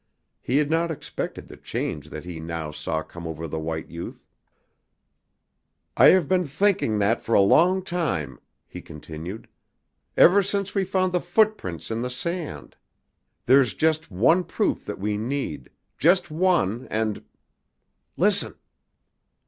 He 0.41 0.57
had 0.57 0.71
not 0.71 0.89
expected 0.89 1.47
the 1.47 1.57
change 1.57 2.09
that 2.09 2.25
he 2.25 2.39
now 2.39 2.71
saw 2.71 3.03
come 3.03 3.27
over 3.27 3.47
the 3.47 3.59
white 3.59 3.87
youth. 3.91 4.25
"I 5.95 6.05
have 6.07 6.27
been 6.27 6.47
thinking 6.47 6.97
that 6.97 7.21
for 7.21 7.35
a 7.35 7.39
long 7.41 7.83
time," 7.83 8.39
he 8.65 8.81
continued. 8.81 9.47
"Ever 10.17 10.41
since 10.41 10.73
we 10.73 10.85
found 10.85 11.11
the 11.11 11.21
footprints 11.21 11.91
in 11.91 12.01
the 12.01 12.09
sand. 12.09 12.75
There's 13.45 13.75
just 13.75 14.09
one 14.09 14.43
proof 14.43 14.85
that 14.85 14.97
we 14.97 15.17
need, 15.17 15.69
just 15.99 16.31
one, 16.31 16.87
and" 16.87 17.23
"Listen!" 18.17 18.55